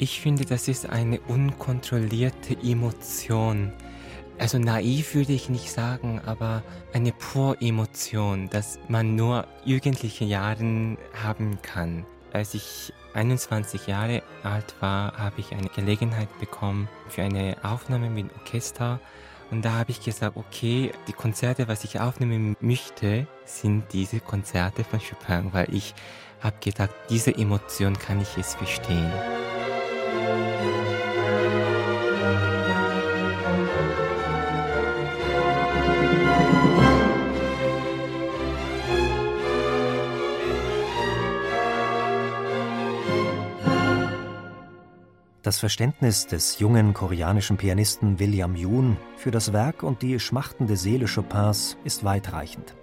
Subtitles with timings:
[0.00, 3.72] Ich finde, das ist eine unkontrollierte Emotion.
[4.38, 6.62] Also naiv würde ich nicht sagen, aber
[6.92, 12.06] eine pure Emotion, dass man nur jugendliche Jahren haben kann.
[12.32, 18.32] Als ich 21 Jahre alt war, habe ich eine Gelegenheit bekommen für eine Aufnahme mit
[18.38, 19.00] Orchester.
[19.50, 24.84] Und da habe ich gesagt, okay, die Konzerte, was ich aufnehmen möchte, sind diese Konzerte
[24.84, 25.92] von Chopin, weil ich
[26.40, 29.10] habe gedacht, diese Emotion kann ich jetzt verstehen.
[45.48, 51.06] Das Verständnis des jungen koreanischen Pianisten William Yoon für das Werk und die schmachtende Seele
[51.06, 52.74] Chopins ist weitreichend.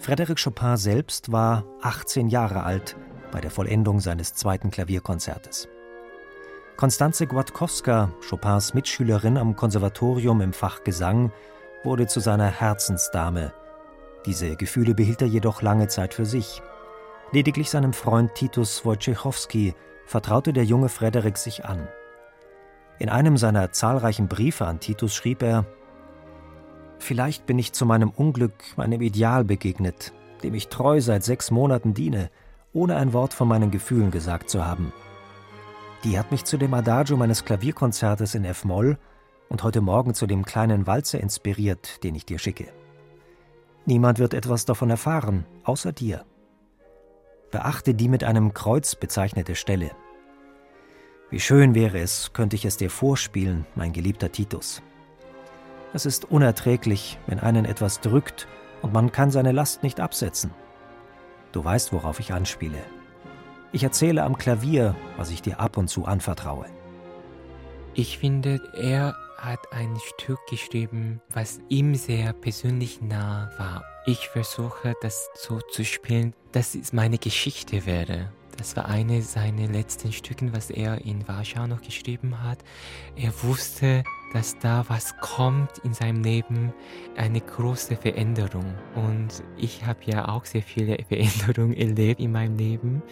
[0.00, 2.94] Frédéric Chopin selbst war 18 Jahre alt
[3.32, 5.68] bei der Vollendung seines zweiten Klavierkonzertes.
[6.76, 11.30] Konstanze Gładkowska, Chopins Mitschülerin am Konservatorium im Fach Gesang,
[11.84, 13.52] wurde zu seiner Herzensdame.
[14.26, 16.62] Diese Gefühle behielt er jedoch lange Zeit für sich.
[17.30, 21.86] Lediglich seinem Freund Titus Wojciechowski vertraute der junge Frederik sich an.
[22.98, 25.66] In einem seiner zahlreichen Briefe an Titus schrieb er
[26.98, 31.94] Vielleicht bin ich zu meinem Unglück meinem Ideal begegnet, dem ich treu seit sechs Monaten
[31.94, 32.30] diene,
[32.72, 34.92] ohne ein Wort von meinen Gefühlen gesagt zu haben.
[36.04, 38.98] Die hat mich zu dem Adagio meines Klavierkonzertes in F-Moll
[39.48, 42.66] und heute Morgen zu dem kleinen Walzer inspiriert, den ich dir schicke.
[43.86, 46.26] Niemand wird etwas davon erfahren, außer dir.
[47.50, 49.92] Beachte die mit einem Kreuz bezeichnete Stelle.
[51.30, 54.82] Wie schön wäre es, könnte ich es dir vorspielen, mein geliebter Titus.
[55.94, 58.46] Es ist unerträglich, wenn einen etwas drückt
[58.82, 60.50] und man kann seine Last nicht absetzen.
[61.52, 62.82] Du weißt, worauf ich anspiele.
[63.74, 66.66] Ich erzähle am Klavier, was ich dir ab und zu anvertraue.
[67.94, 73.82] Ich finde, er hat ein Stück geschrieben, was ihm sehr persönlich nah war.
[74.06, 78.30] Ich versuche das so zu spielen, dass es meine Geschichte wäre.
[78.56, 82.58] Das war eine seiner letzten Stücken, was er in Warschau noch geschrieben hat.
[83.16, 86.72] Er wusste, dass da was kommt in seinem Leben,
[87.16, 88.74] eine große Veränderung.
[88.94, 93.02] Und ich habe ja auch sehr viele Veränderungen erlebt in meinem Leben.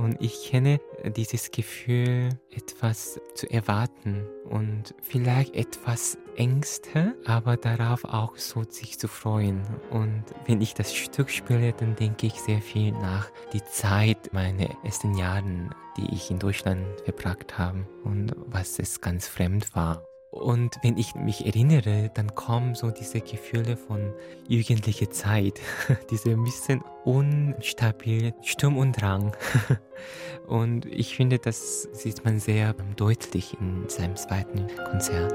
[0.00, 0.80] Und ich kenne
[1.14, 9.08] dieses Gefühl, etwas zu erwarten und vielleicht etwas Ängste, aber darauf auch so sich zu
[9.08, 9.60] freuen.
[9.90, 14.70] Und wenn ich das Stück spiele, dann denke ich sehr viel nach die Zeit meiner
[14.84, 20.09] ersten Jahren, die ich in Deutschland verbracht habe und was es ganz fremd war.
[20.30, 24.12] Und wenn ich mich erinnere, dann kommen so diese Gefühle von
[24.46, 25.60] jugendlicher Zeit,
[26.10, 29.36] diese ein bisschen unstabil, Sturm und Drang.
[30.46, 35.34] und ich finde, das sieht man sehr deutlich in seinem zweiten Konzert.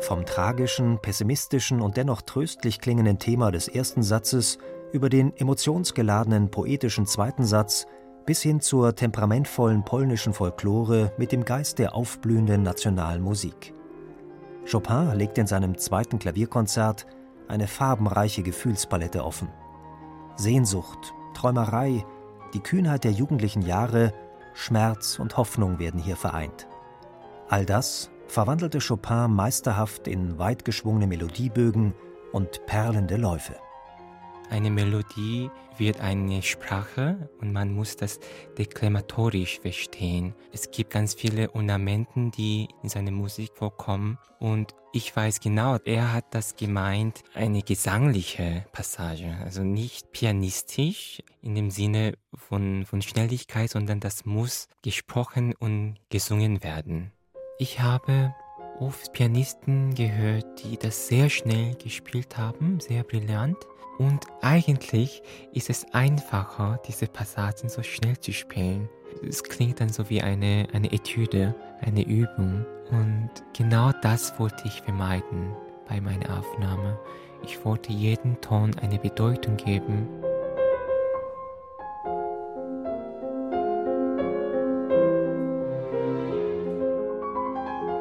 [0.00, 4.58] Vom tragischen, pessimistischen und dennoch tröstlich klingenden Thema des ersten Satzes
[4.92, 7.86] über den emotionsgeladenen poetischen zweiten Satz
[8.26, 13.72] bis hin zur temperamentvollen polnischen Folklore mit dem Geist der aufblühenden nationalen Musik.
[14.70, 17.06] Chopin legt in seinem zweiten Klavierkonzert
[17.46, 19.48] eine farbenreiche Gefühlspalette offen.
[20.34, 22.04] Sehnsucht, Träumerei,
[22.52, 24.12] die Kühnheit der jugendlichen Jahre,
[24.54, 26.66] Schmerz und Hoffnung werden hier vereint.
[27.48, 31.94] All das verwandelte Chopin meisterhaft in weit geschwungene Melodiebögen
[32.32, 33.54] und perlende Läufe.
[34.48, 38.20] Eine Melodie wird eine Sprache und man muss das
[38.56, 40.34] deklamatorisch verstehen.
[40.52, 46.12] Es gibt ganz viele Ornamenten, die in seiner Musik vorkommen und ich weiß genau, er
[46.12, 53.68] hat das gemeint, eine gesangliche Passage, also nicht pianistisch in dem Sinne von, von Schnelligkeit,
[53.68, 57.12] sondern das muss gesprochen und gesungen werden.
[57.58, 58.34] Ich habe
[58.80, 63.56] oft Pianisten gehört, die das sehr schnell gespielt haben, sehr brillant.
[63.98, 68.88] Und eigentlich ist es einfacher, diese Passagen so schnell zu spielen.
[69.26, 72.66] Es klingt dann so wie eine, eine Etüde, eine Übung.
[72.90, 75.54] Und genau das wollte ich vermeiden.
[75.88, 76.98] bei meiner Aufnahme.
[77.44, 80.08] Ich wollte jedem Ton eine Bedeutung geben.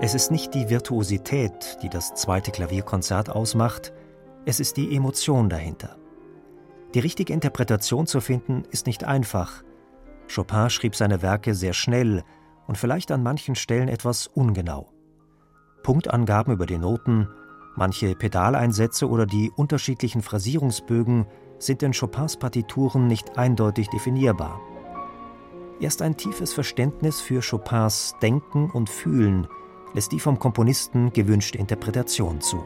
[0.05, 3.91] Es ist nicht die Virtuosität, die das zweite Klavierkonzert ausmacht,
[4.45, 5.97] es ist die Emotion dahinter.
[6.93, 9.63] Die richtige Interpretation zu finden, ist nicht einfach.
[10.31, 12.23] Chopin schrieb seine Werke sehr schnell
[12.67, 14.91] und vielleicht an manchen Stellen etwas ungenau.
[15.81, 17.27] Punktangaben über die Noten,
[17.75, 21.25] manche Pedaleinsätze oder die unterschiedlichen Phrasierungsbögen
[21.57, 24.61] sind in Chopins Partituren nicht eindeutig definierbar.
[25.79, 29.47] Erst ein tiefes Verständnis für Chopins Denken und Fühlen
[29.95, 32.57] lässt die vom Komponisten gewünschte Interpretation zu.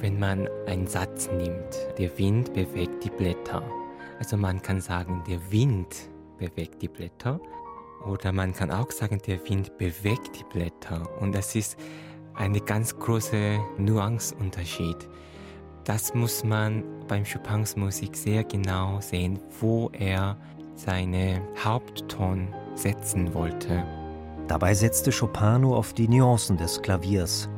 [0.00, 3.62] Wenn man einen Satz nimmt, der Wind bewegt die Blätter.
[4.18, 6.08] Also man kann sagen, der Wind
[6.38, 7.40] bewegt die Blätter.
[8.06, 11.08] Oder man kann auch sagen, der Wind bewegt die Blätter.
[11.20, 11.76] Und das ist
[12.34, 15.08] eine ganz große Nuanceunterschied.
[15.84, 20.36] Das muss man beim Chopins Musik sehr genau sehen, wo er
[20.74, 23.84] seine Hauptton setzen wollte.
[24.48, 27.48] Dabei setzte Chopin nur auf die Nuancen des Klaviers.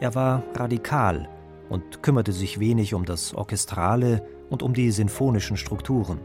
[0.00, 1.28] Er war radikal
[1.68, 6.20] und kümmerte sich wenig um das Orchestrale und um die sinfonischen Strukturen.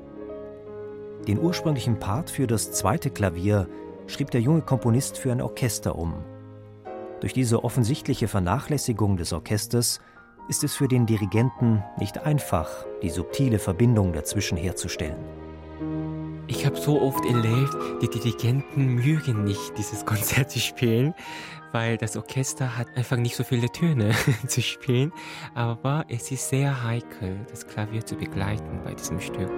[1.28, 3.68] Den ursprünglichen Part für das zweite Klavier
[4.08, 6.14] schrieb der junge Komponist für ein Orchester um.
[7.20, 10.00] Durch diese offensichtliche Vernachlässigung des Orchesters
[10.48, 12.70] ist es für den Dirigenten nicht einfach,
[13.02, 15.18] die subtile Verbindung dazwischen herzustellen.
[16.48, 21.16] Ich habe so oft erlebt, die Dirigenten mögen nicht dieses Konzert zu spielen,
[21.72, 24.12] weil das Orchester hat einfach nicht so viele Töne
[24.48, 25.12] zu spielen.
[25.56, 29.52] Aber es ist sehr heikel, das Klavier zu begleiten bei diesem Stück.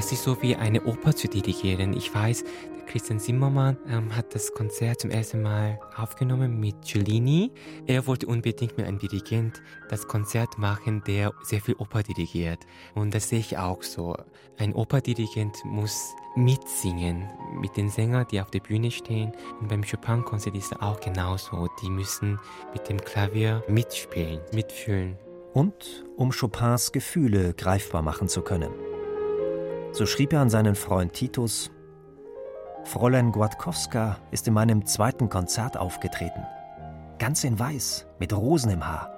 [0.00, 1.92] Das ist so wie eine Oper zu dirigieren.
[1.92, 7.52] Ich weiß, der Christian Zimmermann ähm, hat das Konzert zum ersten Mal aufgenommen mit Cellini.
[7.86, 9.60] Er wollte unbedingt mit einem Dirigent
[9.90, 12.60] das Konzert machen, der sehr viel Oper dirigiert.
[12.94, 14.16] Und das sehe ich auch so.
[14.56, 17.28] Ein Operdirigent muss mitsingen
[17.60, 19.32] mit den Sängern, die auf der Bühne stehen.
[19.60, 21.68] Und beim Chopin-Konzert ist es auch genauso.
[21.82, 22.40] Die müssen
[22.72, 25.18] mit dem Klavier mitspielen, mitfühlen.
[25.52, 28.70] Und um Chopins Gefühle greifbar machen zu können.
[29.92, 31.70] So schrieb er an seinen Freund Titus:
[32.84, 36.46] Fräulein Gładkowska ist in meinem zweiten Konzert aufgetreten.
[37.18, 39.10] Ganz in Weiß, mit Rosen im Haar,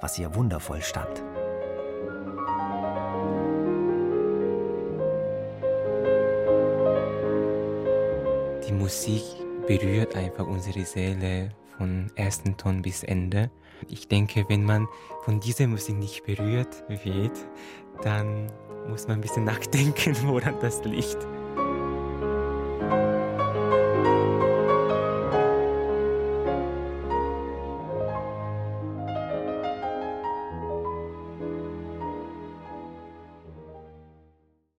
[0.00, 1.22] was ihr wundervoll stand.
[8.68, 9.24] Die Musik
[9.66, 13.50] berührt einfach unsere Seele von ersten Ton bis Ende.
[13.88, 14.86] Ich denke, wenn man
[15.24, 17.36] von dieser Musik nicht berührt wird,
[18.02, 18.46] dann
[18.88, 21.18] muss man ein bisschen nachdenken, woran das liegt.